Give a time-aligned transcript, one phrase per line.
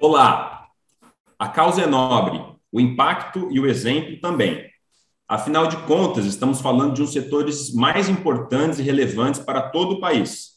[0.00, 0.68] Olá!
[1.38, 4.64] A causa é nobre, o impacto e o exemplo também.
[5.28, 10.00] Afinal de contas, estamos falando de um setores mais importantes e relevantes para todo o
[10.00, 10.54] país.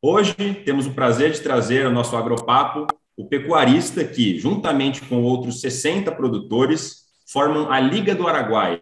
[0.00, 0.34] Hoje,
[0.64, 2.86] temos o prazer de trazer ao nosso agropapo
[3.16, 8.80] o pecuarista que, juntamente com outros 60 produtores, formam a Liga do Araguaia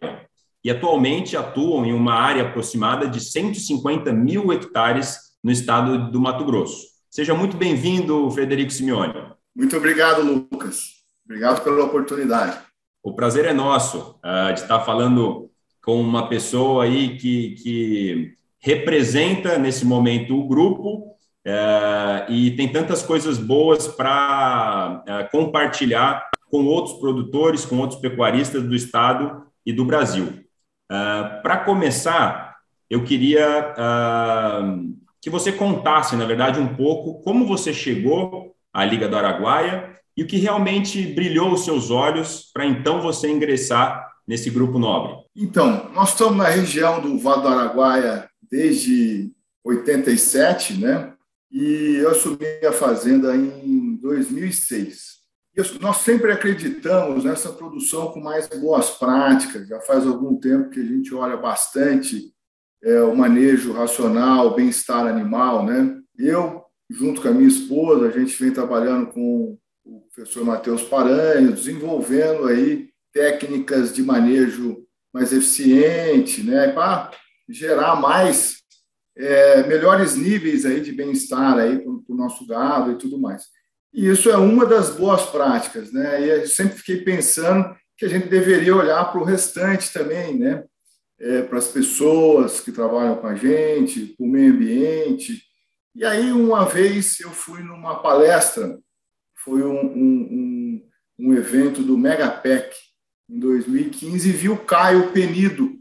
[0.65, 6.45] e atualmente atuam em uma área aproximada de 150 mil hectares no estado do Mato
[6.45, 6.87] Grosso.
[7.11, 9.13] Seja muito bem-vindo, Frederico Simeone.
[9.55, 11.03] Muito obrigado, Lucas.
[11.25, 12.59] Obrigado pela oportunidade.
[13.03, 15.51] O prazer é nosso uh, de estar falando
[15.83, 21.09] com uma pessoa aí que, que representa nesse momento o grupo
[21.47, 28.63] uh, e tem tantas coisas boas para uh, compartilhar com outros produtores, com outros pecuaristas
[28.63, 30.42] do estado e do Brasil.
[31.43, 32.57] Para começar,
[32.91, 33.75] eu queria
[35.21, 40.23] que você contasse, na verdade, um pouco como você chegou à Liga do Araguaia e
[40.23, 45.17] o que realmente brilhou os seus olhos para então você ingressar nesse grupo nobre?
[45.35, 49.31] Então, nós estamos na região do Vale do Araguaia desde
[49.65, 51.15] 87, né?
[51.51, 55.22] E eu assumi a fazenda em 2006.
[55.55, 59.69] E nós sempre acreditamos nessa produção com mais boas práticas.
[59.69, 62.33] Já faz algum tempo que a gente olha bastante
[62.83, 65.99] é, o manejo racional, bem-estar animal, né?
[66.19, 71.53] Eu, junto com a minha esposa, a gente vem trabalhando com o professor Matheus Paranho,
[71.53, 77.11] desenvolvendo aí técnicas de manejo mais eficiente, né, para
[77.49, 78.63] gerar mais
[79.17, 83.45] é, melhores níveis aí de bem-estar aí para o nosso gado e tudo mais.
[83.93, 86.23] E isso é uma das boas práticas, né?
[86.23, 90.65] E eu sempre fiquei pensando que a gente deveria olhar para o restante também, né?
[91.21, 95.43] É, para as pessoas que trabalham com a gente, para o meio ambiente.
[95.95, 98.79] E aí, uma vez, eu fui numa palestra
[99.45, 102.77] foi um, um, um evento do Megapec
[103.29, 105.73] em 2015 e vi o Caio Penido,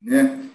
[0.00, 0.48] né,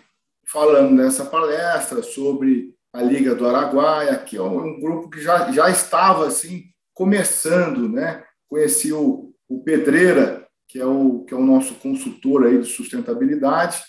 [0.47, 5.69] falando nessa palestra sobre a Liga do Araguaia, que é um grupo que já, já
[5.69, 8.24] estava assim começando, né?
[8.50, 13.81] Conheci o, o Pedreira, que é o que é o nosso consultor aí de sustentabilidade,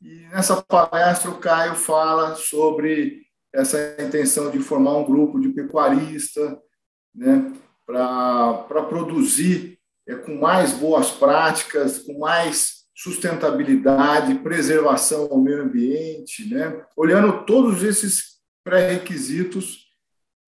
[0.00, 3.22] e nessa palestra o Caio fala sobre
[3.52, 6.58] essa intenção de formar um grupo de pecuarista,
[7.14, 7.52] né?
[7.84, 9.78] para produzir
[10.08, 16.82] é, com mais boas práticas, com mais sustentabilidade, preservação ao meio ambiente, né?
[16.96, 19.86] olhando todos esses pré-requisitos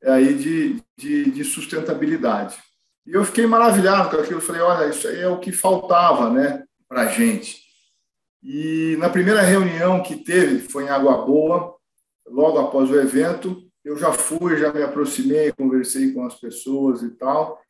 [0.05, 2.57] aí de, de, de, sustentabilidade.
[3.07, 6.65] E eu fiquei maravilhado com aquilo, falei, olha, isso aí é o que faltava né,
[6.89, 7.61] para a gente.
[8.43, 11.77] E na primeira reunião que teve, foi em Água Boa,
[12.27, 17.11] logo após o evento, eu já fui, já me aproximei, conversei com as pessoas e
[17.11, 17.61] tal,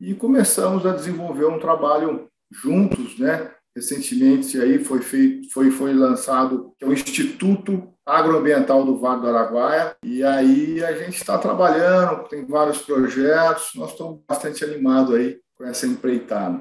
[0.00, 3.54] e começamos a desenvolver um trabalho juntos, né?
[3.74, 9.28] Recentemente aí foi feito, foi foi lançado que é o Instituto Agroambiental do Vale do
[9.28, 15.38] Araguaia, e aí a gente está trabalhando, tem vários projetos, nós estamos bastante animados aí
[15.56, 16.60] com essa empreitada.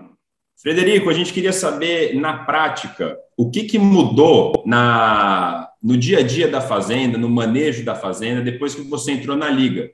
[0.58, 6.24] Frederico, a gente queria saber, na prática, o que, que mudou na, no dia a
[6.24, 9.92] dia da fazenda, no manejo da fazenda, depois que você entrou na liga?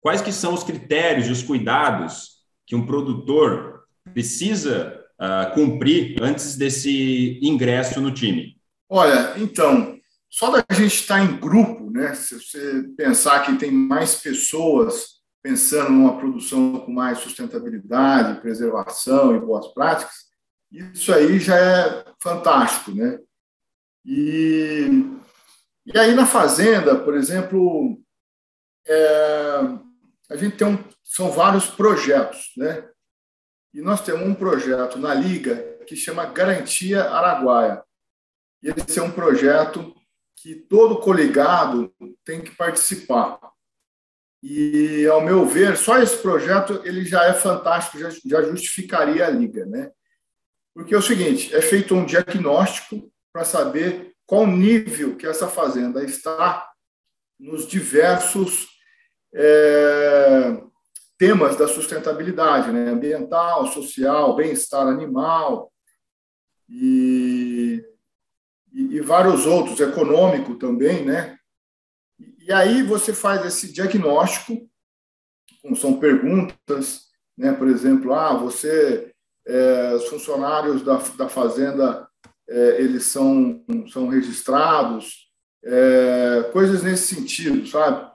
[0.00, 6.56] Quais que são os critérios e os cuidados que um produtor precisa uh, cumprir antes
[6.56, 8.56] desse ingresso no time?
[8.88, 12.14] Olha, então, só da gente estar em grupo, né?
[12.14, 19.40] Se você pensar que tem mais pessoas pensando numa produção com mais sustentabilidade, preservação e
[19.40, 20.30] boas práticas,
[20.70, 23.18] isso aí já é fantástico, né?
[24.04, 24.88] E,
[25.86, 28.00] e aí na fazenda, por exemplo,
[28.86, 29.60] é,
[30.30, 32.88] a gente tem um, são vários projetos, né?
[33.72, 37.82] E nós temos um projeto na liga que chama Garantia Araguaia.
[38.62, 39.94] E esse é um projeto
[40.36, 41.92] que todo coligado
[42.24, 43.38] tem que participar.
[44.42, 49.30] E, ao meu ver, só esse projeto ele já é fantástico, já, já justificaria a
[49.30, 49.90] liga, né?
[50.74, 56.02] Porque é o seguinte, é feito um diagnóstico para saber qual nível que essa fazenda
[56.04, 56.70] está
[57.38, 58.68] nos diversos
[59.34, 60.62] é,
[61.20, 62.88] temas da sustentabilidade, né?
[62.88, 65.70] ambiental, social, bem-estar animal
[66.66, 67.84] e,
[68.72, 71.36] e, e vários outros, econômico também, né?
[72.38, 74.66] E aí você faz esse diagnóstico,
[75.76, 77.02] são perguntas,
[77.36, 77.52] né?
[77.52, 79.12] por exemplo, ah, você,
[79.46, 82.08] é, os funcionários da, da fazenda,
[82.48, 83.62] é, eles são,
[83.92, 85.30] são registrados,
[85.62, 88.09] é, coisas nesse sentido, sabe?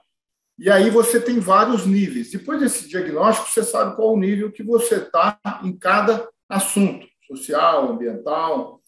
[0.58, 2.32] E aí você tem vários níveis.
[2.32, 7.92] Depois desse diagnóstico, você sabe qual o nível que você está em cada assunto, social,
[7.92, 8.82] ambiental,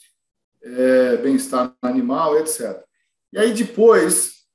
[0.63, 2.81] é, bem-estar animal, etc.
[3.33, 4.45] E aí depois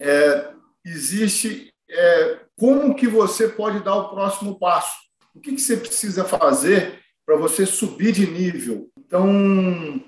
[0.00, 0.52] é,
[0.84, 4.96] existe é, como que você pode dar o próximo passo.
[5.34, 8.88] O que, que você precisa fazer para você subir de nível?
[8.96, 10.00] Então,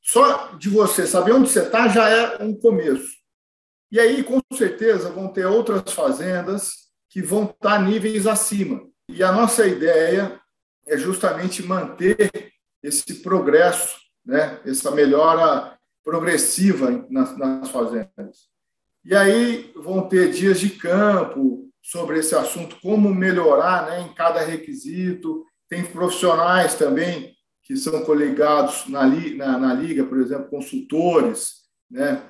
[0.00, 3.21] só de você saber onde você está já é um começo.
[3.92, 8.88] E aí, com certeza, vão ter outras fazendas que vão estar níveis acima.
[9.06, 10.40] E a nossa ideia
[10.86, 12.50] é justamente manter
[12.82, 13.94] esse progresso,
[14.24, 14.58] né?
[14.64, 18.48] essa melhora progressiva nas, nas fazendas.
[19.04, 24.40] E aí vão ter dias de campo sobre esse assunto, como melhorar né, em cada
[24.40, 25.44] requisito.
[25.68, 32.22] Tem profissionais também que são coligados na, na, na liga, por exemplo, consultores, né,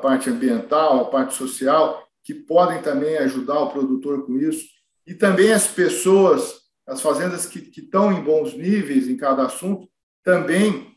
[0.00, 4.66] parte ambiental, a parte social, que podem também ajudar o produtor com isso.
[5.06, 9.88] E também as pessoas, as fazendas que, que estão em bons níveis em cada assunto,
[10.24, 10.90] também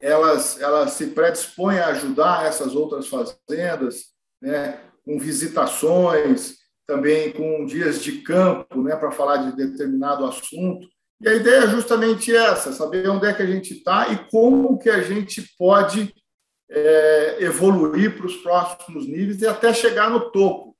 [0.00, 4.06] elas, elas se predispõem a ajudar essas outras fazendas,
[4.40, 6.56] né, com visitações,
[6.86, 10.88] também com dias de campo, né, para falar de determinado assunto.
[11.20, 14.78] E a ideia é justamente essa, saber onde é que a gente está e como
[14.78, 16.12] que a gente pode
[16.74, 20.74] é, evoluir para os próximos níveis e até chegar no topo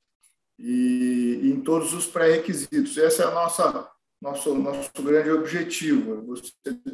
[0.58, 2.96] e, e em todos os pré-requisitos.
[2.96, 3.62] Esse é o nosso,
[4.20, 6.52] nosso, nosso grande objetivo, é você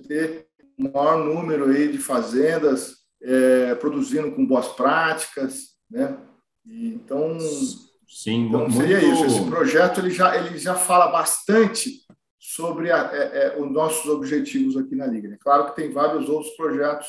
[0.09, 6.19] ter o maior número aí de fazendas é, produzindo com boas práticas, né?
[6.67, 7.39] E, então,
[8.09, 9.15] Sim, então seria muito...
[9.15, 9.25] isso.
[9.27, 12.05] Esse projeto ele já, ele já fala bastante
[12.39, 15.33] sobre a, é, é, os nossos objetivos aqui na Liga.
[15.33, 17.07] É claro que tem vários outros projetos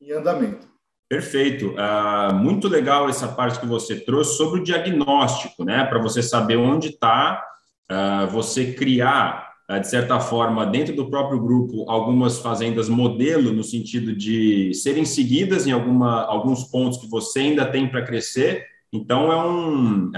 [0.00, 0.73] em andamento.
[1.14, 1.76] Perfeito.
[1.76, 5.84] Uh, muito legal essa parte que você trouxe sobre o diagnóstico, né?
[5.84, 7.40] Para você saber onde está,
[7.88, 13.62] uh, você criar, uh, de certa forma, dentro do próprio grupo, algumas fazendas modelo, no
[13.62, 18.64] sentido de serem seguidas em alguma, alguns pontos que você ainda tem para crescer.
[18.92, 20.10] Então, é um,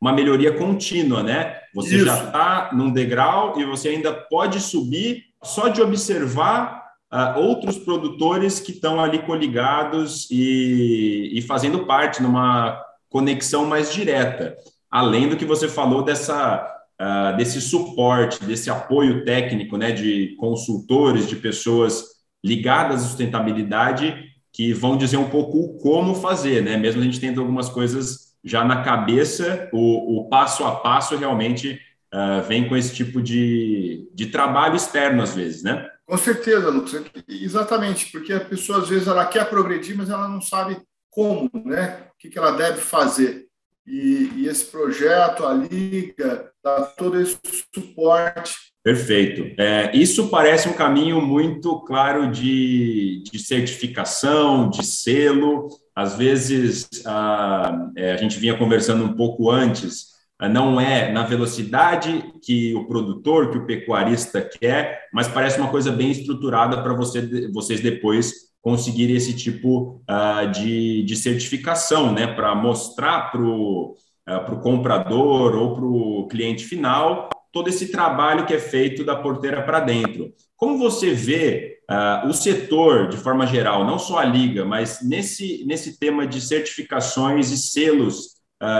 [0.00, 1.54] uma melhoria contínua, né?
[1.74, 2.06] Você Isso.
[2.06, 6.83] já está num degrau e você ainda pode subir só de observar
[7.36, 14.56] outros produtores que estão ali coligados e, e fazendo parte numa conexão mais direta,
[14.90, 21.28] além do que você falou dessa Uh, desse suporte, desse apoio técnico, né, de consultores,
[21.28, 22.04] de pessoas
[22.42, 24.14] ligadas à sustentabilidade
[24.52, 26.76] que vão dizer um pouco como fazer, né?
[26.76, 31.80] Mesmo a gente tendo algumas coisas já na cabeça, o, o passo a passo realmente
[32.14, 35.88] uh, vem com esse tipo de, de trabalho externo às vezes, né?
[36.06, 37.02] Com certeza, Lucas.
[37.28, 40.76] Exatamente, porque a pessoa às vezes ela quer progredir, mas ela não sabe
[41.10, 42.08] como, né?
[42.12, 43.46] O que ela deve fazer.
[43.86, 47.38] E, e esse projeto, a Liga, dá todo esse
[47.74, 48.54] suporte.
[48.82, 49.58] Perfeito.
[49.60, 55.68] É, isso parece um caminho muito claro de, de certificação, de selo.
[55.94, 62.32] Às vezes, a, é, a gente vinha conversando um pouco antes não é na velocidade
[62.42, 67.48] que o produtor, que o pecuarista quer, mas parece uma coisa bem estruturada para você,
[67.52, 73.94] vocês depois conseguirem esse tipo uh, de, de certificação, né, para mostrar para o
[74.26, 79.62] uh, comprador ou para o cliente final todo esse trabalho que é feito da porteira
[79.62, 80.32] para dentro.
[80.56, 85.62] Como você vê uh, o setor, de forma geral, não só a liga, mas nesse,
[85.66, 88.34] nesse tema de certificações e selos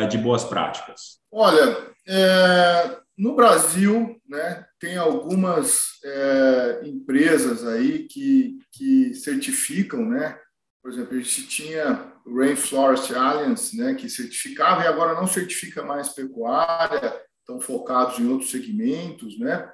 [0.09, 1.19] de boas práticas?
[1.37, 1.77] Olha,
[2.07, 10.39] é, no Brasil, né, tem algumas é, empresas aí que, que certificam, né?
[10.81, 16.11] Por exemplo, a gente tinha Rainforest Alliance, né, que certificava e agora não certifica mais
[16.11, 19.69] pecuária, estão focados em outros segmentos, né?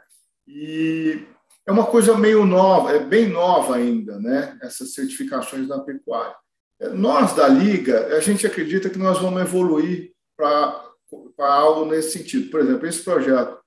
[0.48, 1.26] E
[1.68, 4.58] é uma coisa meio nova, é bem nova ainda, né?
[4.62, 6.34] Essas certificações da pecuária.
[6.94, 10.89] Nós da Liga, a gente acredita que nós vamos evoluir para
[11.38, 12.50] algo nesse sentido.
[12.50, 13.58] Por exemplo, esse projeto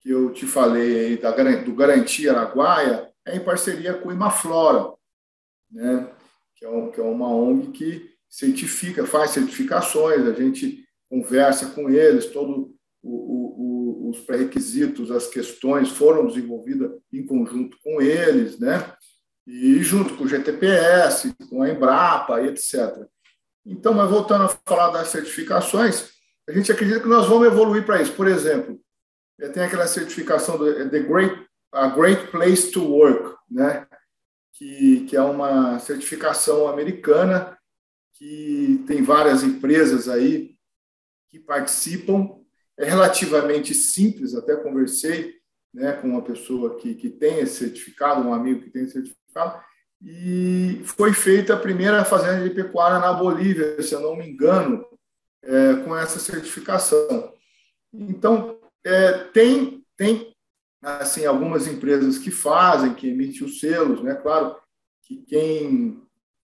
[0.00, 4.92] que eu te falei aí, da, do Garantia Araguaia é em parceria com o Imaflora,
[5.70, 6.10] né?
[6.56, 11.90] que, é um, que é uma ONG que certifica, faz certificações, a gente conversa com
[11.90, 18.94] eles, todo o, o, os pré-requisitos, as questões foram desenvolvidas em conjunto com eles, né?
[19.46, 23.06] E junto com o GTPS, com a Embrapa etc.
[23.66, 26.10] Então, mas voltando a falar das certificações,
[26.48, 28.12] a gente acredita que nós vamos evoluir para isso.
[28.14, 28.80] Por exemplo,
[29.52, 33.86] tem aquela certificação do The Great, a Great Place to Work, né?
[34.52, 37.56] que, que é uma certificação americana
[38.14, 40.56] que tem várias empresas aí
[41.28, 42.38] que participam.
[42.78, 45.34] É relativamente simples, até conversei
[45.72, 49.62] né, com uma pessoa que, que tem esse certificado, um amigo que tem esse certificado,
[50.00, 54.84] e foi feita a primeira fazenda de pecuária na Bolívia, se eu não me engano,
[55.42, 57.32] é, com essa certificação.
[57.92, 60.32] Então, é, tem, tem
[60.82, 64.14] assim, algumas empresas que fazem, que emitem os selos, né?
[64.14, 64.56] Claro
[65.02, 66.02] que quem,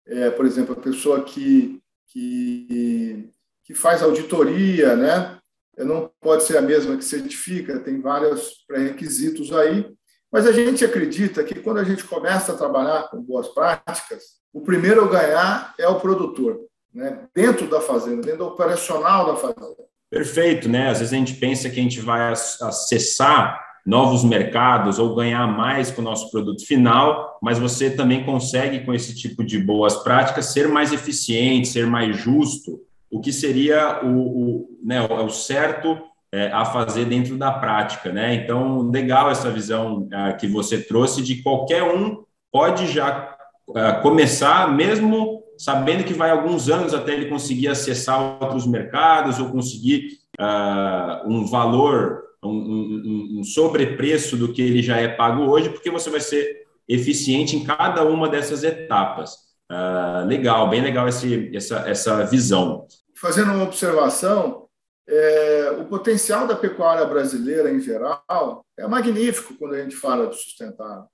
[0.07, 3.29] é, por exemplo, a pessoa que, que,
[3.63, 5.39] que faz auditoria, né?
[5.77, 9.93] Não pode ser a mesma que certifica, tem vários pré-requisitos aí,
[10.31, 14.61] mas a gente acredita que quando a gente começa a trabalhar com boas práticas, o
[14.61, 16.65] primeiro a ganhar é o produtor,
[16.95, 17.19] né?
[17.35, 19.75] dentro da fazenda, dentro do operacional da fazenda.
[20.09, 20.89] Perfeito, né?
[20.89, 25.91] Às vezes a gente pensa que a gente vai acessar novos mercados ou ganhar mais
[25.91, 30.47] com o nosso produto final, mas você também consegue, com esse tipo de boas práticas,
[30.47, 32.79] ser mais eficiente, ser mais justo,
[33.11, 35.99] o que seria o, o, né, o certo
[36.31, 38.11] é, a fazer dentro da prática.
[38.11, 38.35] Né?
[38.35, 43.35] Então, legal essa visão é, que você trouxe de qualquer um pode já
[43.75, 49.49] é, começar, mesmo sabendo que vai alguns anos até ele conseguir acessar outros mercados ou
[49.49, 55.69] conseguir uh, um valor, um, um, um, sobrepreço do que ele já é pago hoje,
[55.69, 59.45] porque você vai ser eficiente em cada uma dessas etapas.
[59.71, 62.85] Uh, legal, bem legal esse, essa, essa visão.
[63.15, 64.67] Fazendo uma observação,
[65.07, 70.35] é, o potencial da pecuária brasileira em geral é magnífico quando a gente fala de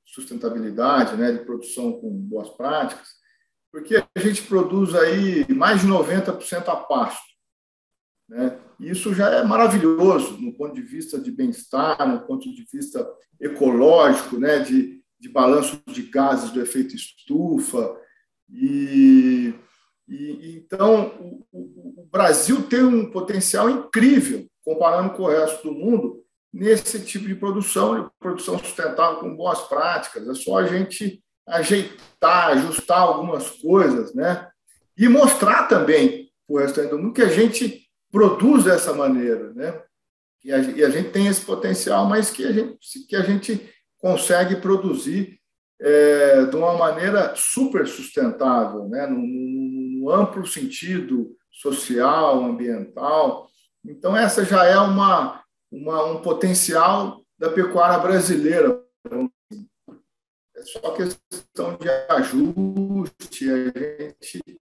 [0.05, 3.20] sustentabilidade, né, de produção com boas práticas
[3.71, 7.31] porque a gente produz aí mais de 90% a pasto.
[8.27, 8.57] Né?
[8.79, 13.07] Isso já é maravilhoso no ponto de vista de bem-estar, no ponto de vista
[13.39, 14.59] ecológico, né?
[14.59, 17.97] de, de balanço de gases do efeito estufa.
[18.49, 19.53] E,
[20.07, 26.21] e então, o, o Brasil tem um potencial incrível, comparando com o resto do mundo,
[26.53, 30.27] nesse tipo de produção, de produção sustentável com boas práticas.
[30.27, 34.47] É só a gente ajeitar, ajustar algumas coisas, né?
[34.97, 39.81] E mostrar também para o restante do mundo que a gente produz dessa maneira, né?
[40.43, 42.77] E a, e a, gente tem esse potencial, mas que a gente,
[43.07, 45.39] que a gente consegue produzir
[45.79, 49.05] é, de uma maneira super sustentável, né?
[49.07, 53.47] No amplo sentido social, ambiental.
[53.85, 58.81] Então, essa já é uma, uma, um potencial da pecuária brasileira,
[60.61, 64.59] é só questão de ajuste, a gente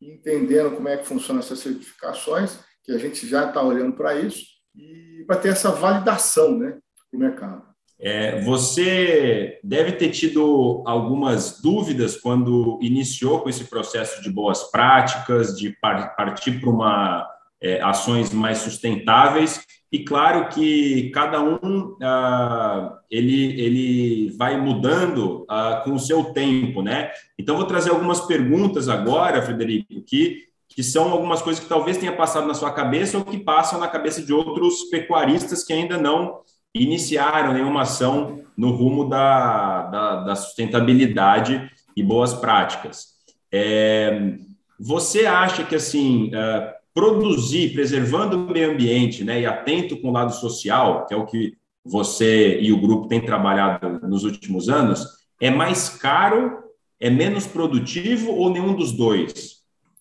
[0.00, 4.44] entendendo como é que funcionam essas certificações, que a gente já está olhando para isso,
[4.74, 6.78] e para ter essa validação né,
[7.10, 7.70] para o mercado.
[7.98, 15.58] É, você deve ter tido algumas dúvidas quando iniciou com esse processo de boas práticas,
[15.58, 17.28] de partir para uma
[17.60, 25.82] é, ações mais sustentáveis e claro que cada um ah, ele, ele vai mudando ah,
[25.84, 27.10] com o seu tempo, né?
[27.36, 32.12] Então vou trazer algumas perguntas agora, Frederico, que, que são algumas coisas que talvez tenha
[32.12, 36.40] passado na sua cabeça ou que passam na cabeça de outros pecuaristas que ainda não
[36.72, 43.08] iniciaram nenhuma ação no rumo da, da, da sustentabilidade e boas práticas.
[43.50, 44.34] É,
[44.78, 50.12] você acha que assim uh, produzir, preservando o meio ambiente, né, e atento com o
[50.12, 55.06] lado social, que é o que você e o grupo têm trabalhado nos últimos anos,
[55.40, 56.62] é mais caro,
[56.98, 59.60] é menos produtivo ou nenhum dos dois?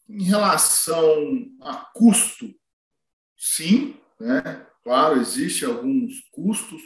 [0.09, 2.53] Em relação a custo,
[3.37, 4.65] sim, né?
[4.83, 6.81] Claro, existem alguns custos,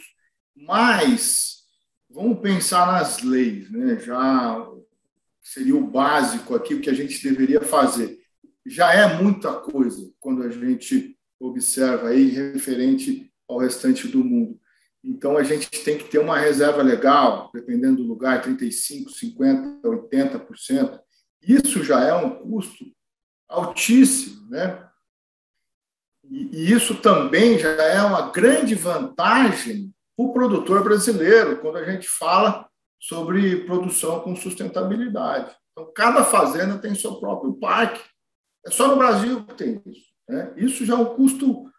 [0.54, 1.62] mas
[2.08, 3.98] vamos pensar nas leis, né?
[3.98, 4.68] Já
[5.42, 8.23] seria o básico aqui o que a gente deveria fazer
[8.66, 14.58] já é muita coisa quando a gente observa aí referente ao restante do mundo.
[15.02, 21.00] Então, a gente tem que ter uma reserva legal, dependendo do lugar, 35%, 50%, 80%.
[21.42, 22.86] Isso já é um custo
[23.46, 24.82] altíssimo, né?
[26.30, 32.08] E isso também já é uma grande vantagem para o produtor brasileiro, quando a gente
[32.08, 32.66] fala
[32.98, 35.54] sobre produção com sustentabilidade.
[35.72, 38.00] Então, cada fazenda tem seu próprio parque
[38.66, 40.14] é só no Brasil que tem isso.
[40.28, 40.52] Né?
[40.56, 41.70] Isso já é um custo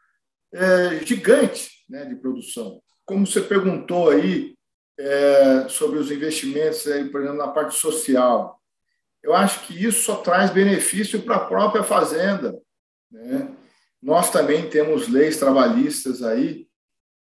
[0.54, 2.82] é, gigante né, de produção.
[3.06, 4.56] Como você perguntou aí
[4.98, 8.60] é, sobre os investimentos, aí, por exemplo, na parte social,
[9.24, 12.58] eu acho que isso só traz benefício para a própria fazenda.
[13.12, 13.52] Né?
[14.02, 16.68] Nós também temos leis trabalhistas aí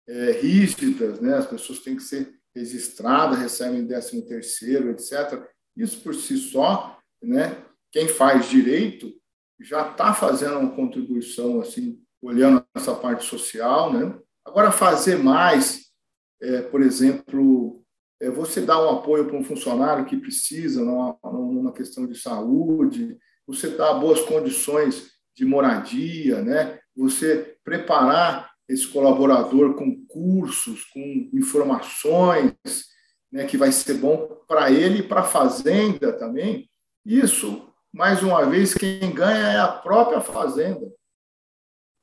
[0.08, 1.36] é, rígidas, né?
[1.36, 5.42] as pessoas têm que ser registradas, recebem 13 terceiro, etc.
[5.78, 7.64] Isso por si só, né?
[7.92, 9.21] quem faz direito
[9.64, 14.18] já está fazendo uma contribuição, assim, olhando essa parte social, né?
[14.46, 15.92] Agora, fazer mais,
[16.42, 17.84] é, por exemplo,
[18.20, 23.18] é, você dar um apoio para um funcionário que precisa, numa, numa questão de saúde,
[23.46, 26.80] você dar boas condições de moradia, né?
[26.96, 32.56] Você preparar esse colaborador com cursos, com informações,
[33.32, 36.70] né, que vai ser bom para ele e para a fazenda também.
[37.06, 40.92] Isso, mais uma vez, quem ganha é a própria fazenda.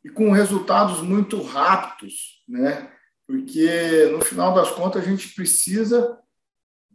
[0.05, 2.93] E com resultados muito rápidos, né?
[3.27, 6.19] Porque no final das contas a gente precisa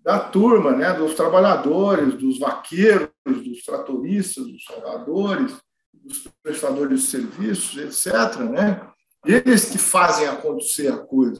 [0.04, 5.56] da turma, né, dos trabalhadores, dos vaqueiros, dos tratoristas, dos soldadores,
[5.94, 8.40] dos prestadores de serviços, etc.
[8.42, 8.92] Né?
[9.26, 11.40] Eles que fazem acontecer a coisa.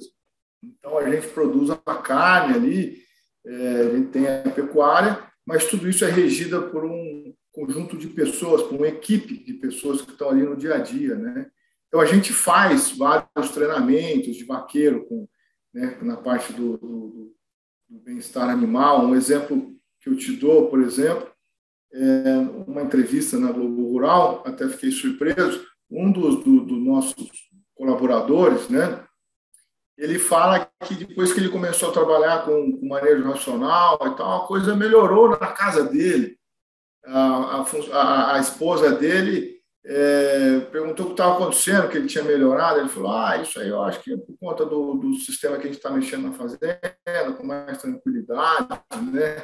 [0.64, 3.04] Então, a gente produz a carne ali,
[3.46, 8.08] é, a gente tem a pecuária, mas tudo isso é regida por um conjunto de
[8.08, 11.16] pessoas, por uma equipe de pessoas que estão ali no dia a dia.
[11.16, 11.50] Né?
[11.88, 15.28] Então, a gente faz vários treinamentos de vaqueiro com,
[15.74, 17.36] né, na parte do, do,
[17.88, 19.06] do bem-estar animal.
[19.06, 21.32] Um exemplo que eu te dou, por exemplo,
[21.94, 27.30] é uma entrevista na Globo Rural, até fiquei surpreso, um dos do, do nossos
[27.76, 29.06] colaboradores, né,
[29.98, 34.44] ele fala que depois que ele começou a trabalhar com, com manejo racional e tal,
[34.44, 36.38] a coisa melhorou na casa dele.
[37.06, 42.80] A, a, esposa dele é, perguntou o que estava acontecendo, que ele tinha melhorado.
[42.80, 45.64] Ele falou: Ah, isso aí eu acho que é por conta do, do sistema que
[45.64, 46.80] a gente está mexendo na fazenda,
[47.38, 48.68] com mais tranquilidade,
[49.12, 49.44] né?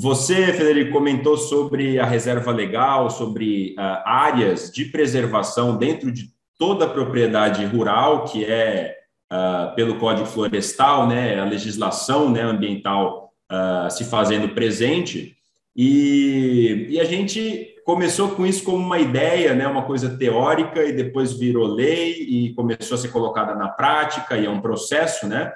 [0.00, 6.84] Você, Federico, comentou sobre a reserva legal, sobre uh, áreas de preservação dentro de toda
[6.84, 8.96] a propriedade rural, que é
[9.32, 15.36] uh, pelo Código Florestal, né, a legislação né, ambiental uh, se fazendo presente.
[15.78, 20.92] E, e a gente começou com isso como uma ideia, né, uma coisa teórica, e
[20.92, 25.52] depois virou lei e começou a ser colocada na prática, e é um processo, né?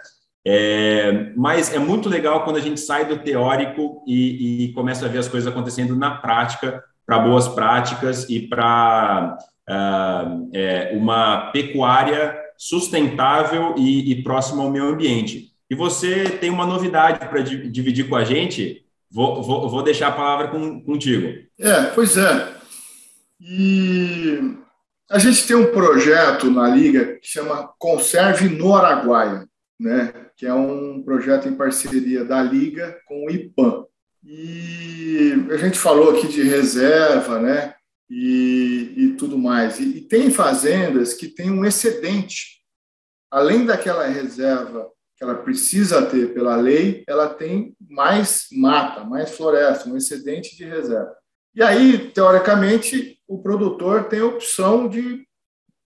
[0.47, 5.09] É, mas é muito legal quando a gente sai do teórico e, e começa a
[5.09, 9.37] ver as coisas acontecendo na prática, para boas práticas e para
[9.69, 15.49] uh, é, uma pecuária sustentável e, e próxima ao meio ambiente.
[15.69, 20.13] E você tem uma novidade para dividir com a gente, Vou, vou, vou deixar a
[20.13, 21.29] palavra com, contigo.
[21.59, 22.55] É, pois é.
[23.41, 24.57] E
[25.11, 29.47] a gente tem um projeto na Liga que chama Conserve no Araguaia,
[29.79, 30.13] né?
[30.37, 33.85] que é um projeto em parceria da Liga com o IPAM.
[34.25, 37.75] E a gente falou aqui de reserva, né?
[38.09, 39.79] E, e tudo mais.
[39.81, 42.63] E, e tem fazendas que têm um excedente.
[43.31, 44.89] Além daquela reserva
[45.23, 50.65] que ela precisa ter pela lei, ela tem mais mata, mais floresta, um excedente de
[50.65, 51.15] reserva.
[51.55, 55.25] E aí, teoricamente, o produtor tem a opção de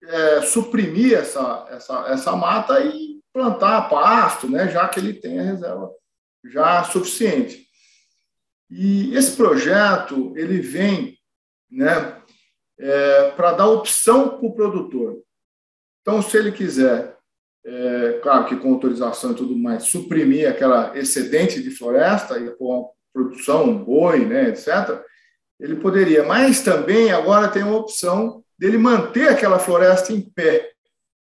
[0.03, 5.43] é, suprimir essa, essa, essa mata e plantar pasto, né, já que ele tem a
[5.43, 5.91] reserva
[6.43, 7.67] já suficiente.
[8.71, 11.15] E esse projeto ele vem
[11.69, 12.23] né,
[12.79, 15.21] é, para dar opção para o produtor.
[16.01, 17.16] Então, se ele quiser
[17.69, 22.89] é, claro que com autorização e tudo mais, suprimir aquela excedente de floresta e com
[23.13, 25.03] produção, boi, né, etc.,
[25.59, 26.23] ele poderia.
[26.23, 30.71] Mas também agora tem uma opção dele manter aquela floresta em pé.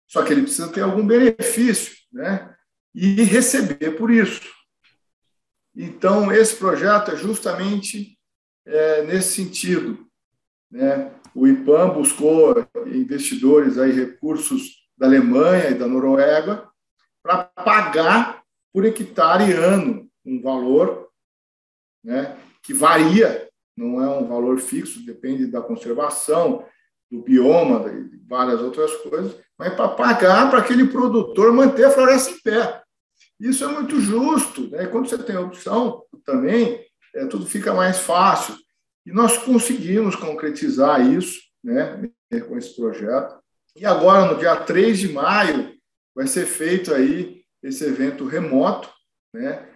[0.07, 2.53] Só que ele precisa ter algum benefício, né?
[2.93, 4.41] E receber por isso.
[5.75, 8.17] Então, esse projeto é justamente
[8.65, 10.05] é, nesse sentido.
[10.69, 11.11] Né?
[11.33, 16.67] O IPAM buscou investidores, aí, recursos da Alemanha e da Noruega
[17.21, 21.09] para pagar por hectare ano um valor
[22.03, 26.65] né, que varia, não é um valor fixo, depende da conservação,
[27.09, 32.31] do bioma, de várias outras coisas, mas para pagar para aquele produtor manter a floresta
[32.31, 32.83] em pé.
[33.39, 34.69] Isso é muito justo.
[34.69, 34.87] Né?
[34.87, 38.55] Quando você tem opção também, é, tudo fica mais fácil.
[39.05, 42.09] E nós conseguimos concretizar isso né,
[42.47, 43.39] com esse projeto.
[43.77, 45.71] E agora, no dia 3 de maio,
[46.15, 48.89] vai ser feito aí esse evento remoto,
[49.31, 49.69] né,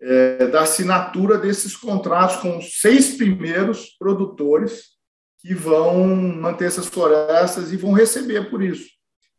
[0.00, 4.96] é, da assinatura desses contratos com os seis primeiros produtores
[5.40, 8.88] que vão manter essas florestas e vão receber por isso.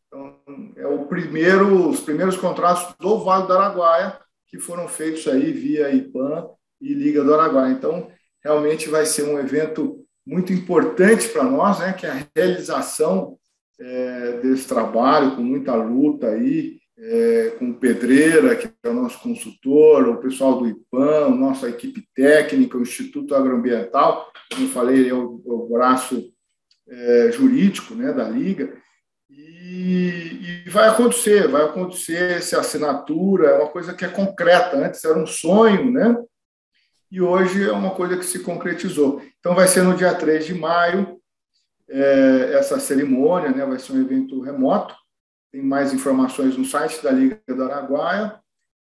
[0.06, 0.38] Então,
[0.76, 5.94] é o primeiro, os primeiros contratos do Vale do Araguaia que foram feitos aí via
[5.94, 7.72] IPAM e Liga do Araguaia.
[7.72, 8.10] Então,
[8.44, 13.38] realmente vai ser um evento muito importante para nós, né, que é a realização
[13.80, 19.18] é, desse trabalho, com muita luta aí, é, com o Pedreira, que é o nosso
[19.20, 25.40] consultor, o pessoal do IPAM, nossa equipe técnica, o Instituto Agroambiental, como falei, é o,
[25.44, 26.30] o braço
[26.86, 28.76] é, jurídico né, da Liga.
[29.30, 34.76] E, e, vai acontecer, vai acontecer essa assinatura, é uma coisa que é concreta.
[34.76, 36.16] Antes era um sonho, né?
[37.10, 39.22] E hoje é uma coisa que se concretizou.
[39.38, 41.19] Então, vai ser no dia 3 de maio,
[41.90, 43.66] é, essa cerimônia, né?
[43.66, 44.94] Vai ser um evento remoto.
[45.52, 48.38] Tem mais informações no site da Liga do Araguaia.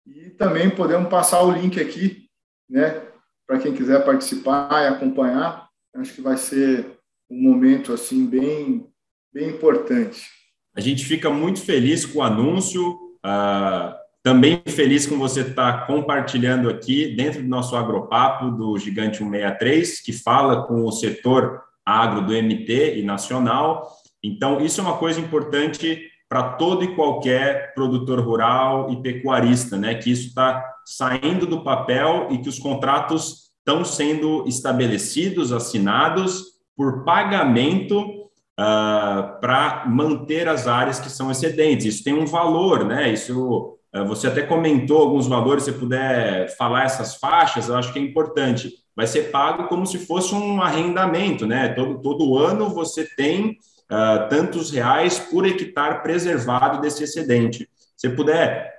[0.06, 2.28] E também podemos passar o link aqui,
[2.68, 3.02] né?
[3.46, 5.68] Para quem quiser participar e acompanhar.
[5.96, 6.98] Acho que vai ser
[7.30, 8.86] um momento assim bem,
[9.32, 10.28] bem importante.
[10.74, 12.92] A gente fica muito feliz com o anúncio,
[13.24, 19.18] uh, também feliz com você estar tá compartilhando aqui dentro do nosso agropapo do Gigante
[19.18, 23.88] 163, que fala com o setor agro do MT e nacional.
[24.22, 29.94] Então, isso é uma coisa importante para todo e qualquer produtor rural e pecuarista, né?
[29.94, 37.04] Que isso está saindo do papel e que os contratos estão sendo estabelecidos, assinados por
[37.04, 41.86] pagamento uh, para manter as áreas que são excedentes.
[41.86, 43.10] Isso tem um valor, né?
[43.10, 45.64] Isso uh, você até comentou alguns valores.
[45.64, 48.70] Se puder falar essas faixas, eu acho que é importante.
[48.98, 51.68] Vai ser pago como se fosse um arrendamento, né?
[51.68, 53.50] Todo, todo ano você tem
[53.90, 57.68] uh, tantos reais por hectare preservado desse excedente.
[57.96, 58.76] Se puder,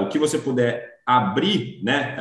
[0.00, 2.16] o que você puder abrir, né?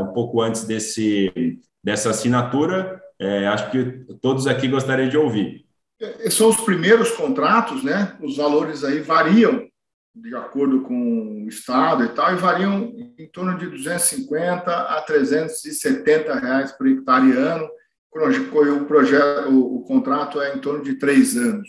[0.00, 3.84] um pouco antes desse dessa assinatura, é, acho que
[4.20, 5.64] todos aqui gostariam de ouvir.
[6.00, 8.16] É, são os primeiros contratos, né?
[8.20, 9.68] Os valores aí variam
[10.14, 16.34] de acordo com o estado e tal, e variam em torno de 250 a 370
[16.34, 17.68] reais por hectare ano.
[18.14, 21.68] O projeto, o, contrato é em torno de três anos,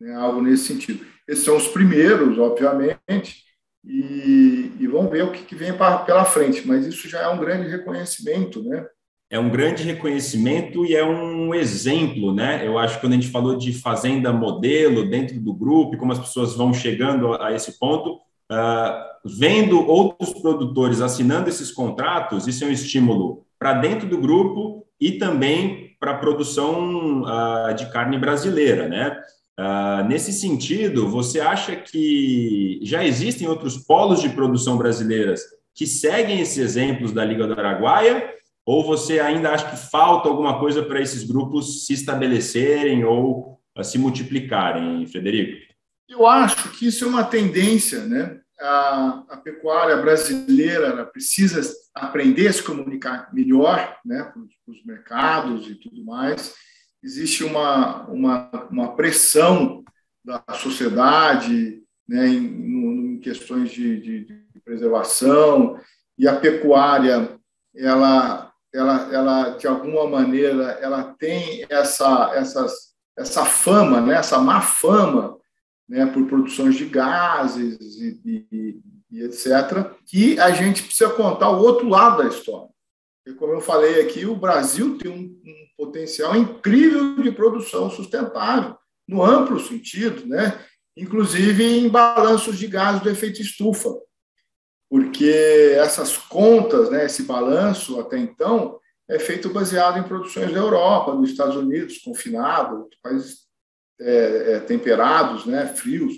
[0.00, 0.14] né?
[0.16, 1.06] algo nesse sentido.
[1.28, 3.44] Esses são os primeiros, obviamente,
[3.84, 6.66] e, e vamos ver o que, que vem pra, pela frente.
[6.66, 8.84] Mas isso já é um grande reconhecimento, né?
[9.28, 12.66] É um grande reconhecimento e é um exemplo, né?
[12.66, 16.18] Eu acho que quando a gente falou de fazenda modelo dentro do grupo, como as
[16.18, 18.20] pessoas vão chegando a esse ponto,
[18.52, 24.86] uh, vendo outros produtores assinando esses contratos, isso é um estímulo para dentro do grupo
[25.00, 29.18] e também para a produção uh, de carne brasileira, né?
[29.58, 35.40] Uh, nesse sentido, você acha que já existem outros polos de produção brasileiras
[35.74, 40.58] que seguem esses exemplos da Liga do Araguaia ou você ainda acha que falta alguma
[40.58, 45.72] coisa para esses grupos se estabelecerem ou uh, se multiplicarem, Frederico?
[46.08, 48.40] Eu acho que isso é uma tendência, né?
[48.60, 51.60] A, a pecuária brasileira precisa
[51.94, 56.54] aprender a se comunicar melhor, né, para os mercados e tudo mais.
[57.02, 59.84] Existe uma, uma, uma pressão
[60.24, 65.78] da sociedade, né, em, em questões de, de, de preservação
[66.18, 67.38] e a pecuária
[67.74, 68.45] ela
[68.76, 75.36] ela, ela de alguma maneira, ela tem essa, essas, essa fama, né, essa má fama,
[75.88, 81.60] né, por produções de gases e, e, e, etc., que a gente precisa contar o
[81.60, 82.68] outro lado da história.
[83.26, 88.76] E como eu falei aqui, o Brasil tem um, um potencial incrível de produção sustentável,
[89.08, 90.58] no amplo sentido, né?
[90.96, 93.90] inclusive em balanços de gases do efeito estufa
[94.88, 101.14] porque essas contas, né, esse balanço até então, é feito baseado em produções da Europa,
[101.14, 103.46] dos Estados Unidos, confinado, países
[104.00, 106.14] é, é, temperados, né, frios.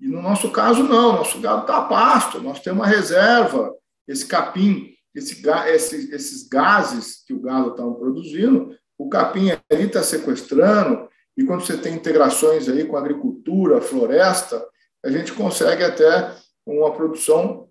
[0.00, 3.74] E no nosso caso, não, nosso gado está a pasto, nós temos uma reserva,
[4.06, 10.02] esse capim, esse, esse, esses gases que o gado está produzindo, o capim ali está
[10.02, 14.64] sequestrando, e quando você tem integrações aí com agricultura, floresta,
[15.04, 16.34] a gente consegue até
[16.66, 17.67] uma produção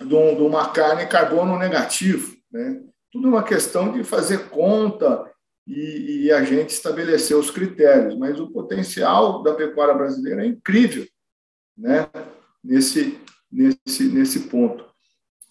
[0.00, 2.36] de, um, uma carne carbono negativo.
[2.50, 2.82] Né?
[3.12, 5.30] Tudo uma questão de fazer conta
[5.66, 11.06] e, e, a gente estabelecer os critérios, mas o potencial da pecuária brasileira é incrível
[11.76, 12.08] né?
[12.62, 13.18] nesse,
[13.50, 14.84] nesse, nesse ponto.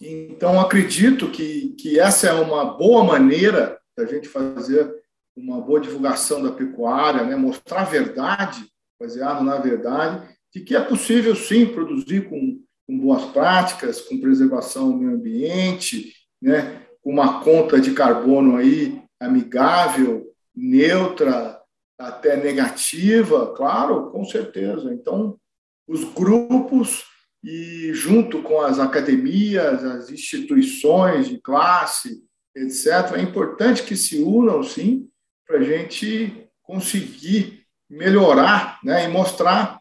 [0.00, 4.94] Então, acredito que, que essa é uma boa maneira da gente fazer
[5.36, 7.36] uma boa divulgação da pecuária, né?
[7.36, 8.66] mostrar a verdade,
[8.98, 12.59] baseado na verdade, de que é possível, sim, produzir com
[12.90, 20.26] com boas práticas, com preservação do meio ambiente, né, uma conta de carbono aí amigável,
[20.52, 21.60] neutra,
[21.96, 24.92] até negativa, claro, com certeza.
[24.92, 25.38] Então,
[25.86, 27.04] os grupos
[27.44, 32.24] e junto com as academias, as instituições de classe,
[32.56, 35.08] etc., é importante que se unam, sim,
[35.46, 39.79] para a gente conseguir melhorar né, e mostrar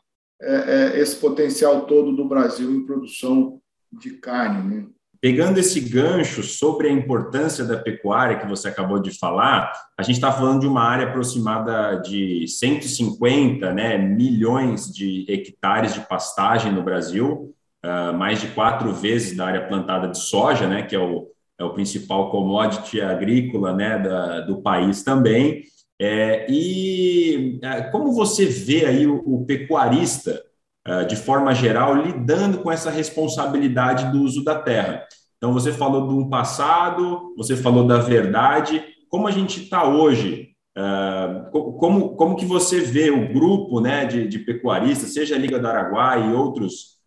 [0.95, 3.59] esse potencial todo do Brasil em produção
[3.91, 4.75] de carne.
[4.75, 4.85] Né?
[5.21, 10.15] pegando esse gancho sobre a importância da pecuária que você acabou de falar, a gente
[10.15, 16.83] está falando de uma área aproximada de 150 né, milhões de hectares de pastagem no
[16.83, 17.53] Brasil,
[17.85, 21.63] uh, mais de quatro vezes da área plantada de soja, né, que é o, é
[21.65, 25.63] o principal commodity agrícola né, da, do país também.
[26.01, 30.41] É, e é, como você vê aí o, o pecuarista
[30.89, 35.05] eh, de forma geral, lidando com essa responsabilidade do uso da terra.
[35.37, 38.83] Então, você falou um passado, você falou da verdade.
[39.07, 40.49] Como a gente está hoje?
[40.75, 45.59] Eh, como, como que você vê o grupo né, de, de pecuaristas, seja a Liga
[45.59, 46.97] do Araguai e outros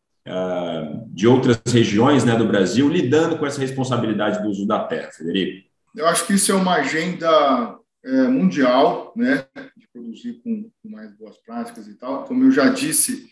[1.09, 5.67] de outras regiões né, do Brasil, lidando com essa responsabilidade do uso da terra, Federico?
[5.97, 11.13] Eu acho que isso é uma agenda é, mundial, né, de produzir com, com mais
[11.17, 12.25] boas práticas e tal.
[12.25, 13.31] Como eu já disse,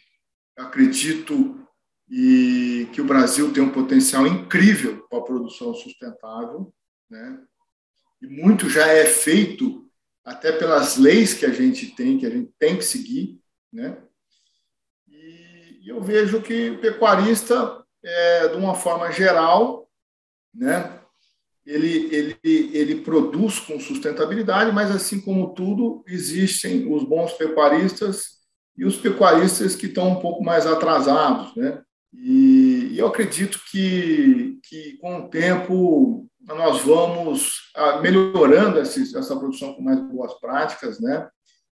[0.57, 1.67] acredito
[2.11, 6.75] e que o Brasil tem um potencial incrível para a produção sustentável,
[7.09, 7.41] né?
[8.21, 9.89] E muito já é feito
[10.25, 13.41] até pelas leis que a gente tem, que a gente tem que seguir,
[13.73, 13.97] né?
[15.09, 19.89] E, eu vejo que o pecuarista, é, de uma forma geral,
[20.53, 21.00] né?
[21.71, 28.41] Ele, ele, ele produz com sustentabilidade, mas assim como tudo, existem os bons pecuaristas
[28.77, 31.81] e os pecuaristas que estão um pouco mais atrasados, né?
[32.13, 39.75] E, e eu acredito que, que com o tempo nós vamos ah, melhorando essa produção
[39.75, 41.29] com mais boas práticas, né?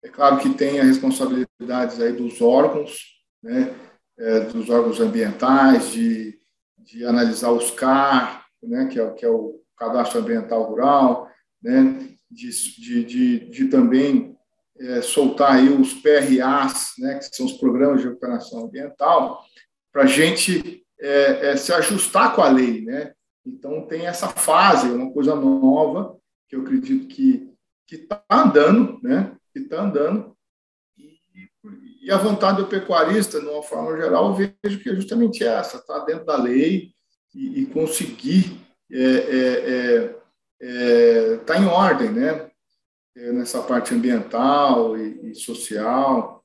[0.03, 2.99] É claro que tem as responsabilidades aí dos órgãos,
[3.43, 3.75] né?
[4.19, 6.39] É, dos órgãos ambientais, de,
[6.79, 8.87] de analisar os CAR, né?
[8.87, 11.31] Que é, que é o Cadastro Ambiental Rural,
[11.63, 12.09] né?
[12.31, 14.35] De, de, de, de também
[14.79, 19.45] é, soltar aí os PRAs, né, que são os Programas de Recuperação Ambiental,
[19.93, 22.85] para a gente é, é, se ajustar com a lei.
[22.85, 23.13] Né?
[23.47, 27.55] Então, tem essa fase, uma coisa nova, que eu acredito que
[27.91, 29.37] está andando, né?
[29.53, 30.35] que está andando,
[32.03, 35.79] e, a vontade do pecuarista, de uma forma geral, eu vejo que é justamente essa,
[35.79, 36.93] está dentro da lei
[37.35, 38.61] e, e conseguir
[38.91, 40.15] estar é,
[40.61, 42.51] é, é, em ordem, né?
[43.15, 46.45] Nessa parte ambiental e, e social.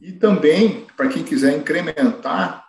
[0.00, 2.68] E também, para quem quiser incrementar,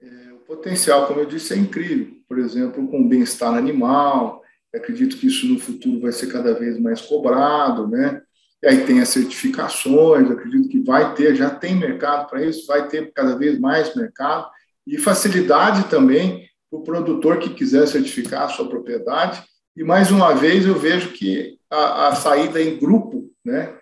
[0.00, 2.16] é, o potencial, como eu disse, é incrível.
[2.28, 4.42] Por exemplo, com o bem-estar animal,
[4.74, 8.20] acredito que isso no futuro vai ser cada vez mais cobrado, né?
[8.62, 12.88] E aí tem as certificações, acredito que vai ter, já tem mercado para isso, vai
[12.88, 14.50] ter cada vez mais mercado
[14.84, 19.42] e facilidade também para o produtor que quiser certificar a sua propriedade.
[19.76, 23.78] E mais uma vez eu vejo que a, a saída em grupo, né,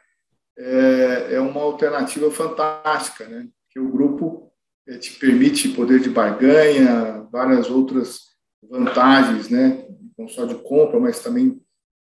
[0.59, 3.47] é, é, uma alternativa fantástica, né?
[3.71, 4.51] Que o grupo
[4.89, 8.21] é, te permite poder de barganha, várias outras
[8.63, 9.85] vantagens, né?
[10.17, 11.61] Não só de compra, mas também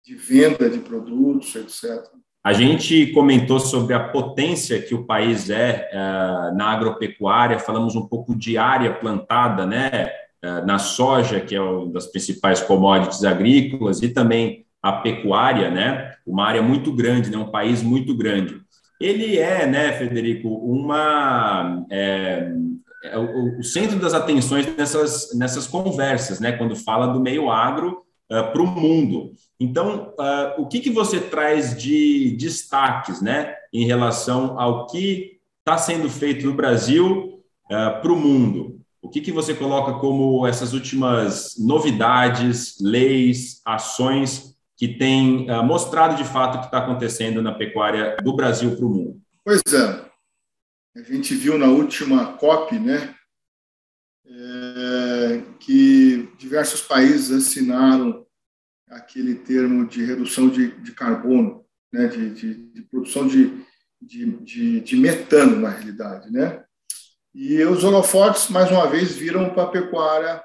[0.05, 2.05] de venda de produtos, etc.
[2.45, 5.99] A gente comentou sobre a potência que o país é, é
[6.55, 10.09] na agropecuária, falamos um pouco de área plantada, né?
[10.43, 16.15] É, na soja, que é uma das principais commodities agrícolas, e também a pecuária, né?
[16.27, 17.39] Uma área muito grande, né?
[17.39, 18.61] Um país muito grande.
[19.01, 22.51] Ele é, né, Federico, uma é,
[23.05, 26.53] é o, centro das atenções nessas nessas conversas, né?
[26.53, 29.33] Quando fala do meio agro uh, para o mundo.
[29.59, 35.79] Então, uh, o que que você traz de destaques, né, em relação ao que está
[35.79, 38.76] sendo feito no Brasil uh, para o mundo?
[39.07, 46.17] O que, que você coloca como essas últimas novidades, leis, ações que tem uh, mostrado
[46.17, 49.23] de fato o que está acontecendo na pecuária do Brasil para o mundo.
[49.45, 50.11] Pois é.
[50.97, 53.15] A gente viu na última COP, né,
[54.27, 58.27] é, que diversos países assinaram
[58.91, 63.53] aquele termo de redução de, de carbono, né, de, de, de produção de,
[64.03, 66.29] de, de, metano, na realidade.
[66.33, 66.65] Né?
[67.39, 70.43] E os holofotes, mais uma vez, viram para a pecuária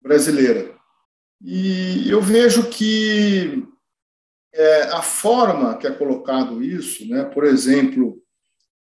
[0.00, 0.72] brasileira.
[1.42, 3.66] E eu vejo que
[4.52, 8.22] é, a forma que é colocado isso, né, por exemplo,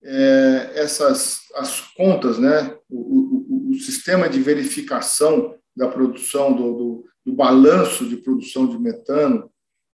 [0.04, 7.04] é, essas as contas, né, o, o, o, sistema de verificação da produção do, do,
[7.24, 9.50] do, balanço de produção de metano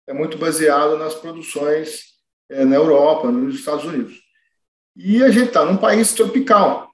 [0.08, 2.02] é muito baseado nas produções
[2.50, 4.20] é, na Europa, nos Estados Unidos.
[4.96, 6.87] E a gente está num país tropical.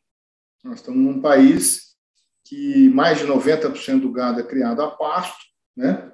[0.64, 1.96] Nós estamos num país
[2.46, 5.44] que mais de 90% do gado é criado a pasto,
[5.76, 6.12] né?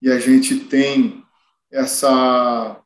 [0.00, 1.24] E a gente tem
[1.70, 2.82] essa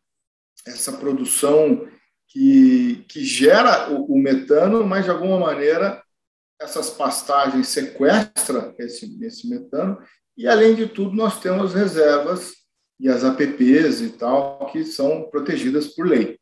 [0.66, 1.88] essa produção
[2.28, 6.02] que, que gera o, o metano, mas de alguma maneira
[6.60, 9.98] essas pastagens sequestram esse, esse metano
[10.40, 12.52] e, além de tudo, nós temos reservas
[12.98, 16.38] e as APPs e tal, que são protegidas por lei.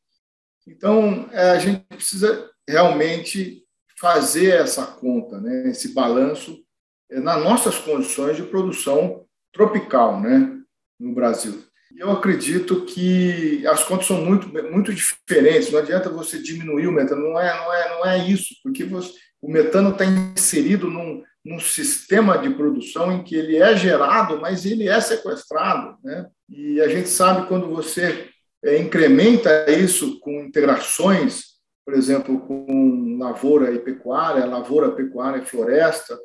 [0.66, 3.64] Então, é, a gente precisa realmente
[4.00, 6.62] fazer essa conta, né, esse balanço
[7.10, 10.56] é, nas nossas condições de produção tropical né,
[10.98, 11.64] no Brasil.
[11.96, 15.72] Eu acredito que as contas são muito, muito diferentes.
[15.72, 19.12] Não adianta você diminuir o metano, não é, não é, não é isso, porque você,
[19.40, 24.64] o metano está inserido num, num sistema de produção em que ele é gerado, mas
[24.64, 25.96] ele é sequestrado.
[26.04, 26.26] Né?
[26.48, 28.28] E a gente sabe quando você
[28.62, 31.47] é, incrementa isso com integrações,
[31.88, 36.20] por exemplo, com lavoura e pecuária, lavoura, pecuária e floresta,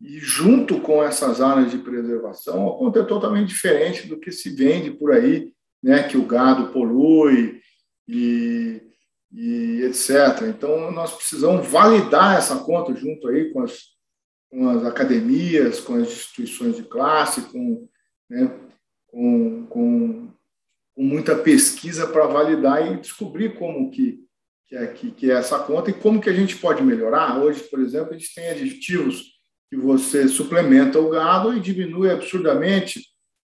[0.00, 4.48] e junto com essas áreas de preservação, a conta é totalmente diferente do que se
[4.50, 5.52] vende por aí,
[5.82, 7.60] né, que o gado polui
[8.06, 8.80] e,
[9.32, 10.42] e etc.
[10.50, 13.86] Então, nós precisamos validar essa conta junto aí com as,
[14.48, 17.88] com as academias, com as instituições de classe, com,
[18.30, 18.56] né,
[19.08, 20.28] com, com,
[20.94, 24.27] com muita pesquisa para validar e descobrir como que,
[24.68, 27.38] que, é, que, que é essa conta e como que a gente pode melhorar.
[27.38, 29.38] Hoje, por exemplo, a gente tem aditivos
[29.70, 33.02] que você suplementa o gado e diminui absurdamente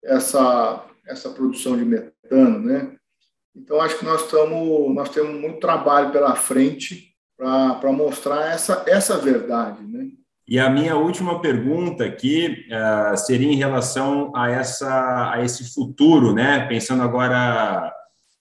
[0.03, 2.97] essa, essa produção de metano, né?
[3.55, 9.19] Então, acho que nós, estamos, nós temos muito trabalho pela frente para mostrar essa, essa
[9.19, 10.09] verdade, né?
[10.49, 16.35] E a minha última pergunta aqui uh, seria em relação a, essa, a esse futuro,
[16.35, 16.67] né?
[16.67, 17.93] Pensando agora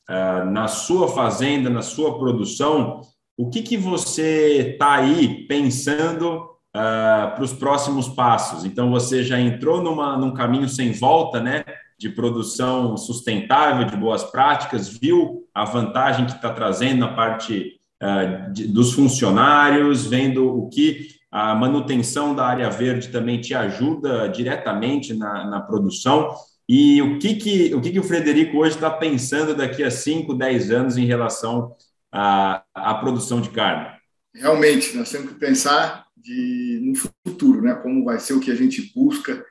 [0.10, 3.02] na sua fazenda, na sua produção,
[3.38, 8.66] o que, que você está aí pensando uh, para os próximos passos.
[8.66, 11.64] Então, você já entrou numa, num caminho sem volta, né?
[11.98, 18.52] De produção sustentável, de boas práticas, viu a vantagem que está trazendo na parte uh,
[18.52, 25.14] de, dos funcionários, vendo o que a manutenção da área verde também te ajuda diretamente
[25.14, 26.30] na, na produção.
[26.74, 30.34] E o que, que, o que, que o Frederico hoje está pensando daqui a 5,
[30.34, 31.76] 10 anos em relação
[32.10, 34.00] à, à produção de carne?
[34.34, 37.76] Realmente, nós temos que pensar de no futuro, né?
[37.76, 39.46] Como vai ser o que a gente busca.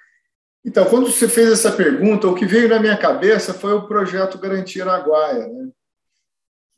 [0.64, 4.38] Então, quando você fez essa pergunta, o que veio na minha cabeça foi o projeto
[4.38, 5.68] Garantia Araguaia, né?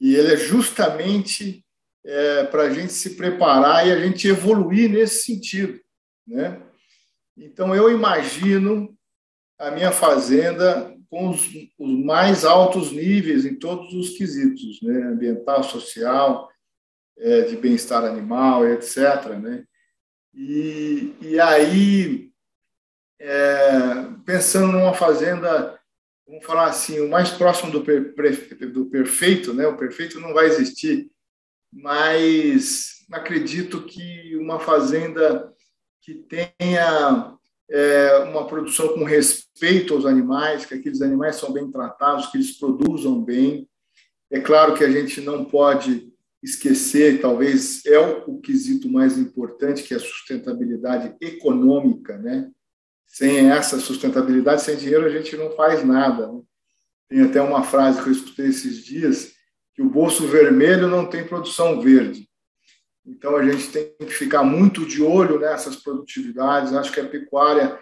[0.00, 1.64] E ele é justamente
[2.04, 5.78] é, para a gente se preparar e a gente evoluir nesse sentido,
[6.26, 6.60] né?
[7.36, 8.92] Então, eu imagino
[9.62, 11.48] a minha fazenda com os,
[11.78, 15.04] os mais altos níveis em todos os quesitos, né?
[15.04, 16.50] Ambiental, social,
[17.16, 18.96] é, de bem-estar animal, etc.
[19.40, 19.64] Né?
[20.34, 22.32] E, e aí,
[23.20, 25.78] é, pensando numa fazenda,
[26.26, 28.14] vamos falar assim, o mais próximo do, per,
[28.72, 29.64] do perfeito, né?
[29.66, 31.08] o perfeito não vai existir,
[31.72, 35.52] mas acredito que uma fazenda
[36.00, 37.38] que tenha
[37.72, 42.58] é, uma produção com respeito aos animais, que aqueles animais são bem tratados, que eles
[42.58, 43.66] produzam bem.
[44.30, 49.94] É claro que a gente não pode esquecer, talvez é o, quesito mais importante, que
[49.94, 52.50] é a sustentabilidade econômica, né?
[53.06, 56.30] Sem essa sustentabilidade, sem dinheiro, a gente não faz nada.
[56.30, 56.40] Né?
[57.08, 59.32] Tem até uma frase que eu escutei esses dias,
[59.74, 62.28] que o bolso vermelho não tem produção verde.
[63.04, 66.72] Então, a gente tem que ficar muito de olho nessas produtividades.
[66.72, 67.78] Acho que a pecuária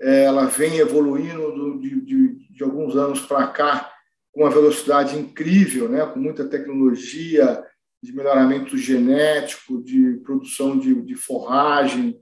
[0.00, 3.92] é, ela vem evoluindo de, de, de alguns anos para cá
[4.32, 6.06] com uma velocidade incrível, né?
[6.06, 7.64] com muita tecnologia,
[8.02, 12.18] de melhoramento genético, de produção de, de forragem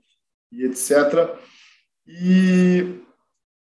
[0.51, 1.37] e etc.
[2.05, 2.99] E,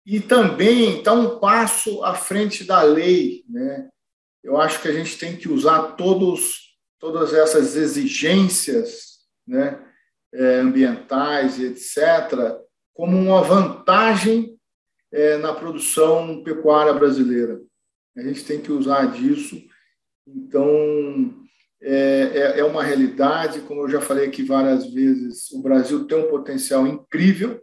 [0.04, 3.44] e também está um passo à frente da lei.
[3.48, 3.88] Né?
[4.42, 6.65] Eu acho que a gente tem que usar todos,
[7.06, 9.80] todas essas exigências né,
[10.34, 12.58] é, ambientais e etc.,
[12.92, 14.58] como uma vantagem
[15.12, 17.60] é, na produção pecuária brasileira.
[18.16, 19.62] A gente tem que usar disso.
[20.26, 21.32] Então,
[21.80, 26.18] é, é, é uma realidade, como eu já falei aqui várias vezes, o Brasil tem
[26.18, 27.62] um potencial incrível,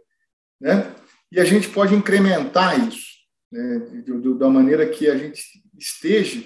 [0.58, 0.90] né?
[1.30, 3.12] e a gente pode incrementar isso,
[3.52, 4.02] né?
[4.38, 5.44] da maneira que a gente
[5.78, 6.42] esteja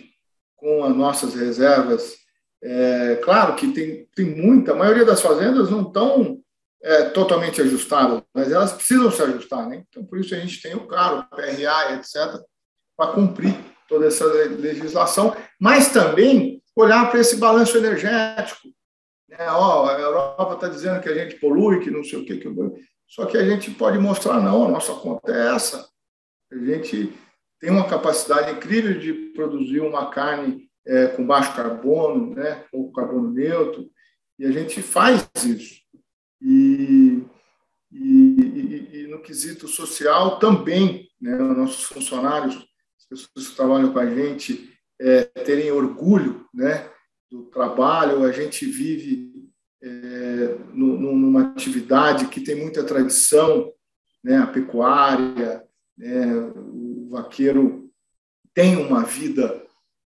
[0.56, 2.26] com as nossas reservas.
[2.62, 6.40] É, claro que tem, tem muita, a maioria das fazendas não estão
[6.82, 9.68] é, totalmente ajustadas, mas elas precisam se ajustar.
[9.68, 9.84] Né?
[9.88, 12.40] Então, por isso a gente tem o CARO, o PRA, etc.,
[12.96, 13.54] para cumprir
[13.88, 18.68] toda essa legislação, mas também olhar para esse balanço energético.
[19.28, 19.38] Né?
[19.50, 22.48] Ó, a Europa está dizendo que a gente polui, que não sei o quê, que
[23.06, 25.88] só que a gente pode mostrar, não, a nossa conta é essa.
[26.52, 27.12] A gente
[27.58, 33.30] tem uma capacidade incrível de produzir uma carne é, com baixo carbono, né, ou carbono
[33.30, 33.90] neutro,
[34.38, 35.82] e a gente faz isso.
[36.40, 37.22] E,
[37.92, 42.56] e, e, e no quesito social também, né, nossos funcionários,
[42.98, 46.90] as pessoas que trabalham com a gente, é, terem orgulho né,
[47.30, 49.50] do trabalho, a gente vive
[49.82, 53.72] é, numa atividade que tem muita tradição,
[54.24, 55.64] né, a pecuária,
[55.96, 57.90] né, o vaqueiro
[58.54, 59.67] tem uma vida,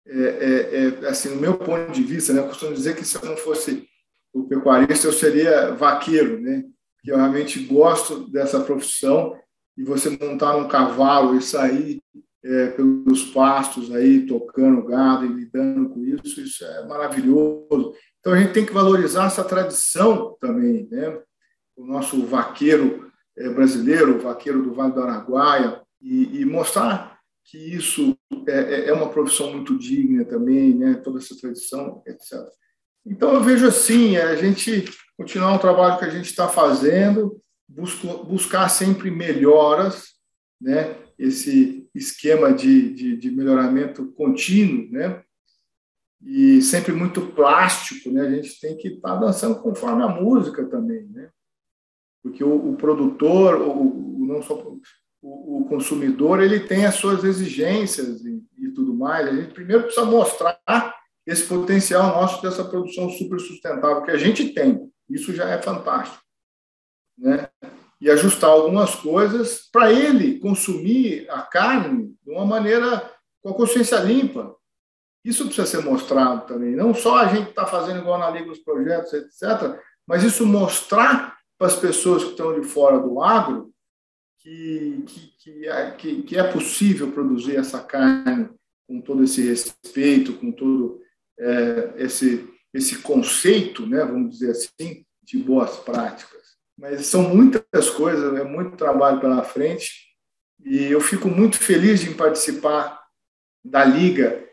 [0.07, 3.17] é, é, é, assim, no meu ponto de vista, né, eu costumo dizer que se
[3.17, 3.89] eu não fosse
[4.33, 6.65] o pecuarista, eu seria vaqueiro, né,
[7.03, 9.35] que eu realmente gosto dessa profissão
[9.77, 12.03] e você montar um cavalo e sair
[12.45, 17.95] é, pelos pastos aí, tocando gado e lidando com isso, isso é maravilhoso.
[18.21, 21.19] Então a gente tem que valorizar essa tradição também, né?
[21.77, 27.14] O nosso vaqueiro é, brasileiro, o vaqueiro do Vale do Araguaia, e, e mostrar
[27.45, 28.17] que isso
[28.47, 30.95] é, é, é, uma profissão muito digna também, né?
[30.95, 32.41] Toda essa tradição, etc.
[33.07, 34.85] Então eu vejo assim, a gente
[35.17, 40.15] continuar um trabalho que a gente está fazendo, busco, buscar sempre melhoras,
[40.61, 40.97] né?
[41.19, 45.23] Esse esquema de, de, de melhoramento contínuo, né?
[46.25, 48.23] e sempre muito plástico, né?
[48.23, 51.31] A gente tem que estar tá dançando conforme a música também, né?
[52.23, 54.57] Porque o, o produtor, o, o, não só
[55.25, 59.27] o, consumidor, ele tem as suas exigências e, e, tudo mais.
[59.27, 60.61] A gente primeiro precisa mostrar
[61.27, 64.91] esse potencial nosso dessa produção super sustentável que a gente tem.
[65.09, 66.23] Isso já é fantástico,
[67.17, 67.49] né?
[68.01, 73.11] E ajustar algumas coisas para ele consumir a carne de uma maneira
[73.43, 74.55] com a consciência limpa,
[75.25, 76.77] isso precisa ser mostrado também.
[76.77, 81.39] Não só a gente está fazendo igual na Liga dos Projetos, etc., mas isso mostrar
[81.57, 83.74] para as pessoas que estão de fora do agro
[84.45, 85.05] que,
[85.39, 88.51] que, é, que, que é possível produzir essa carne
[88.87, 91.01] com todo esse respeito, com todo
[91.39, 96.43] é, esse, esse conceito, né, vamos dizer assim, de boas práticas.
[96.79, 99.91] Mas são muitas coisas, é muito trabalho pela frente,
[100.63, 103.03] e eu fico muito feliz de participar
[103.65, 104.45] da Liga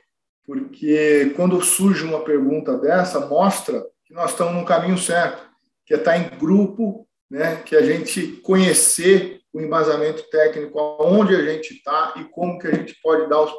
[0.46, 5.50] porque quando surge uma pergunta dessa, mostra que nós estamos no caminho certo,
[5.86, 11.44] que é estar em grupo, né, que a gente conhecer o embasamento técnico, aonde a
[11.44, 13.52] gente está e como que a gente pode dar os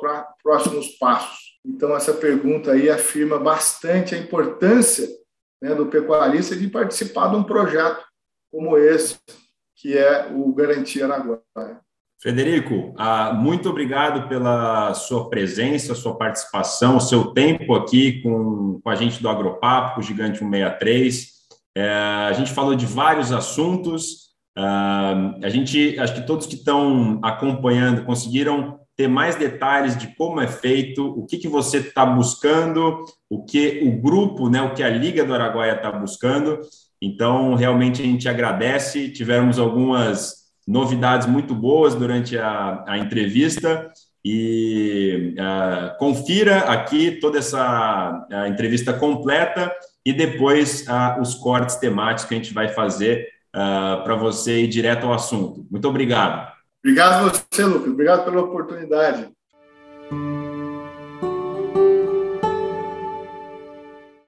[0.43, 1.59] próximos passos.
[1.64, 5.07] Então, essa pergunta aí afirma bastante a importância
[5.61, 8.03] né, do pecuarista de participar de um projeto
[8.51, 9.18] como esse,
[9.76, 11.80] que é o Garantia Araguaia.
[12.20, 18.90] Frederico, ah, muito obrigado pela sua presença, sua participação, o seu tempo aqui com, com
[18.90, 21.32] a gente do Agropapo, Gigante 163.
[21.74, 21.90] É,
[22.28, 24.32] a gente falou de vários assuntos.
[24.57, 30.41] Ah, a gente, acho que todos que estão acompanhando conseguiram ter mais detalhes de como
[30.41, 34.83] é feito, o que, que você está buscando, o que o grupo, né, o que
[34.83, 36.61] a Liga do Araguaia está buscando.
[37.01, 39.11] Então, realmente a gente agradece.
[39.11, 43.91] Tivemos algumas novidades muito boas durante a, a entrevista
[44.25, 49.73] e uh, confira aqui toda essa entrevista completa
[50.07, 54.69] e depois uh, os cortes temáticos que a gente vai fazer uh, para você ir
[54.69, 55.67] direto ao assunto.
[55.71, 56.53] Muito obrigado.
[56.85, 57.93] Obrigado a você, Lucas.
[57.93, 59.31] Obrigado pela oportunidade.